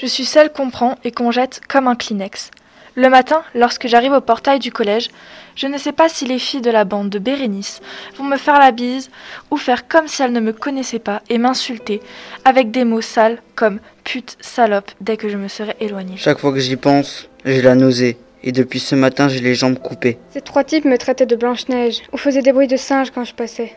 [0.00, 2.50] Je suis celle qu'on prend et qu'on jette comme un Kleenex.
[2.94, 5.08] Le matin, lorsque j'arrive au portail du collège,
[5.56, 7.80] je ne sais pas si les filles de la bande de Bérénice
[8.16, 9.10] vont me faire la bise
[9.50, 12.00] ou faire comme si elles ne me connaissaient pas et m'insulter
[12.44, 16.16] avec des mots sales comme pute, salope dès que je me serai éloignée.
[16.16, 18.18] Chaque fois que j'y pense, j'ai la nausée.
[18.44, 20.18] Et depuis ce matin, j'ai les jambes coupées.
[20.30, 23.34] Ces trois types me traitaient de Blanche-Neige ou faisaient des bruits de singe quand je
[23.34, 23.74] passais.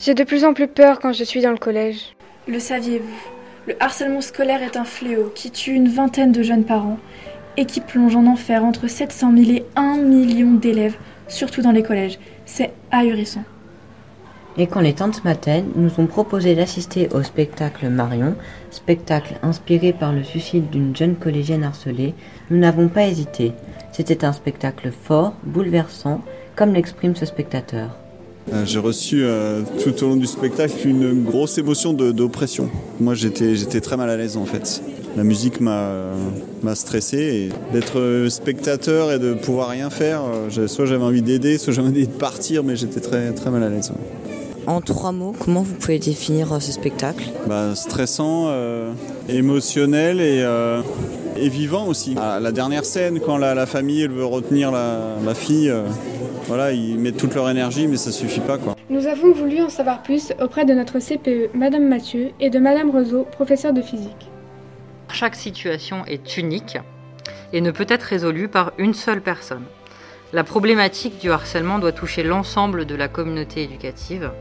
[0.00, 2.14] J'ai de plus en plus peur quand je suis dans le collège.
[2.46, 3.33] Le saviez-vous?
[3.66, 6.98] Le harcèlement scolaire est un fléau qui tue une vingtaine de jeunes parents
[7.56, 10.96] et qui plonge en enfer entre 700 000 et 1 million d'élèves,
[11.28, 12.18] surtout dans les collèges.
[12.44, 13.44] C'est ahurissant.
[14.58, 18.36] Et quand les tantes Maten nous ont proposé d'assister au spectacle Marion,
[18.70, 22.14] spectacle inspiré par le suicide d'une jeune collégienne harcelée,
[22.50, 23.52] nous n'avons pas hésité.
[23.92, 26.20] C'était un spectacle fort, bouleversant,
[26.54, 27.96] comme l'exprime ce spectateur.
[28.52, 32.68] Euh, J'ai reçu euh, tout au long du spectacle une grosse émotion d'oppression.
[33.00, 34.82] Moi j'étais j'étais très mal à l'aise en fait.
[35.16, 35.90] La musique m'a
[36.62, 41.56] m'a stressé et d'être spectateur et de pouvoir rien faire, euh, soit j'avais envie d'aider,
[41.58, 43.90] soit j'avais envie de partir, mais j'étais très très mal à l'aise.
[43.90, 44.24] ouais.
[44.66, 47.24] En trois mots, comment vous pouvez définir ce spectacle?
[47.46, 48.92] Bah, stressant, euh,
[49.28, 50.80] émotionnel et, euh,
[51.36, 52.14] et vivant aussi.
[52.18, 55.84] Ah, la dernière scène, quand la, la famille elle veut retenir la, la fille, euh,
[56.46, 58.76] voilà, ils mettent toute leur énergie, mais ça suffit pas quoi.
[58.90, 62.90] Nous avons voulu en savoir plus auprès de notre CPE, Madame Mathieu, et de Madame
[62.90, 64.30] Roseau, professeure de physique.
[65.12, 66.78] Chaque situation est unique
[67.52, 69.64] et ne peut être résolue par une seule personne.
[70.32, 74.32] La problématique du harcèlement doit toucher l'ensemble de la communauté éducative.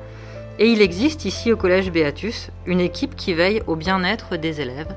[0.60, 4.96] Et il existe ici au Collège Béatus une équipe qui veille au bien-être des élèves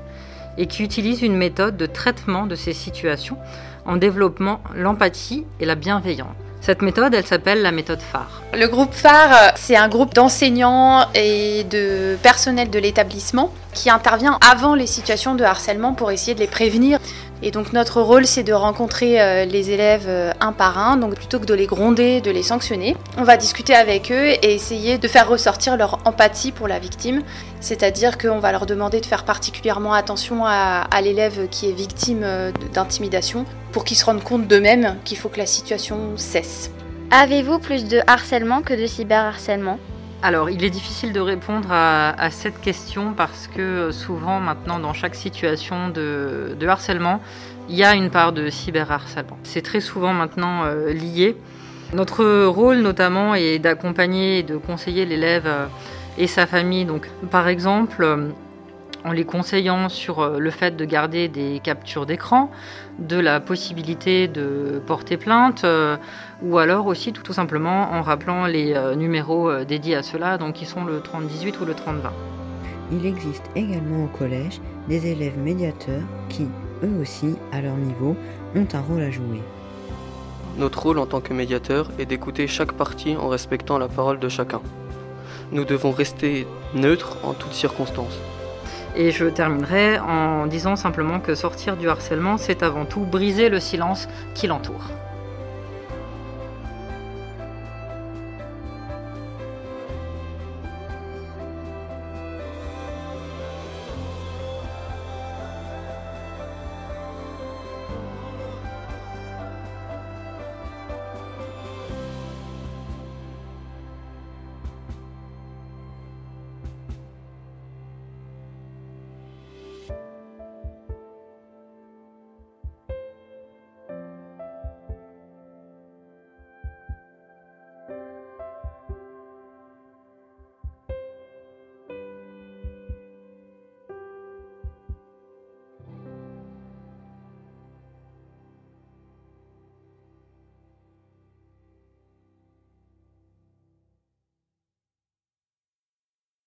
[0.57, 3.37] et qui utilise une méthode de traitement de ces situations
[3.85, 6.35] en développant l'empathie et la bienveillance.
[6.59, 8.41] Cette méthode, elle s'appelle la méthode phare.
[8.53, 14.75] Le groupe phare, c'est un groupe d'enseignants et de personnel de l'établissement qui intervient avant
[14.75, 16.99] les situations de harcèlement pour essayer de les prévenir.
[17.43, 21.15] Et donc notre rôle, c'est de rencontrer euh, les élèves euh, un par un, donc
[21.15, 24.97] plutôt que de les gronder, de les sanctionner, on va discuter avec eux et essayer
[24.97, 27.21] de faire ressortir leur empathie pour la victime.
[27.59, 32.51] C'est-à-dire qu'on va leur demander de faire particulièrement attention à, l'élève qui est victime euh,
[32.73, 36.71] d'intimidation pour qu'ils se rendent compte d'eux-mêmes qu'il faut que la situation cesse.
[37.11, 39.79] Avez-vous plus de harcèlement que de cyberharcèlement?
[40.23, 44.93] Alors, il est difficile de répondre à, cette question parce que euh, souvent, maintenant, dans
[44.93, 47.21] chaque situation de, harcèlement,
[47.69, 49.37] il y a une part de cyberharcèlement.
[49.43, 51.37] C'est très souvent maintenant euh, lié.
[51.93, 55.67] Notre rôle, notamment, est d'accompagner et de conseiller l'élève euh,
[56.17, 56.85] et sa famille.
[56.85, 58.33] Donc, par exemple,
[59.07, 62.51] en les conseillant sur euh, le fait de garder des captures d'écran,
[62.99, 65.97] de la possibilité de porter plainte, euh,
[66.41, 70.37] ou alors aussi tout, tout simplement en rappelant les euh, numéros euh, dédiés à cela,
[70.37, 72.11] donc qui sont le 3018 ou le 3020.
[72.91, 76.47] Il existe également au collège des élèves médiateurs qui,
[76.83, 78.15] eux aussi, à leur niveau,
[78.55, 79.41] ont un rôle à jouer.
[80.57, 84.29] Notre rôle en tant que médiateur est d'écouter chaque partie en respectant la parole de
[84.29, 84.61] chacun.
[85.51, 88.19] Nous devons rester neutres en toutes circonstances.
[88.99, 93.59] Et je terminerai en disant simplement que sortir du harcèlement, c'est avant tout briser le
[93.59, 94.89] silence qui l'entoure.